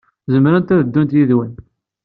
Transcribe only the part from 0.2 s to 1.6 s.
Zemrent ad ddunt yid-wen?